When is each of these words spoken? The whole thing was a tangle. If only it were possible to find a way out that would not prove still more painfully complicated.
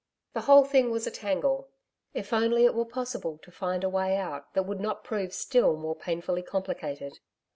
The 0.33 0.41
whole 0.41 0.63
thing 0.65 0.89
was 0.89 1.05
a 1.05 1.11
tangle. 1.11 1.69
If 2.15 2.33
only 2.33 2.65
it 2.65 2.73
were 2.73 2.85
possible 2.85 3.37
to 3.37 3.51
find 3.51 3.83
a 3.83 3.87
way 3.89 4.17
out 4.17 4.51
that 4.55 4.63
would 4.63 4.79
not 4.79 5.03
prove 5.03 5.31
still 5.31 5.75
more 5.77 5.95
painfully 5.95 6.41
complicated. 6.41 7.19